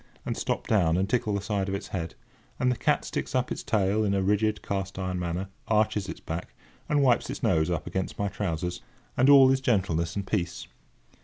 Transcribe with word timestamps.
and 0.25 0.35
stop 0.35 0.65
down 0.65 0.97
and 0.97 1.07
tickle 1.07 1.35
the 1.35 1.41
side 1.41 1.69
of 1.69 1.75
its 1.75 1.89
head; 1.89 2.15
and 2.59 2.71
the 2.71 2.75
cat 2.75 3.05
sticks 3.05 3.35
up 3.35 3.51
its 3.51 3.61
tail 3.61 4.03
in 4.03 4.15
a 4.15 4.23
rigid, 4.23 4.63
cast 4.63 4.97
iron 4.97 5.19
manner, 5.19 5.47
arches 5.67 6.09
its 6.09 6.19
back, 6.19 6.55
and 6.89 7.03
wipes 7.03 7.29
its 7.29 7.43
nose 7.43 7.69
up 7.69 7.85
against 7.85 8.17
my 8.17 8.27
trousers; 8.27 8.81
and 9.15 9.29
all 9.29 9.51
is 9.51 9.61
gentleness 9.61 10.15
and 10.15 10.25
peace. 10.25 10.65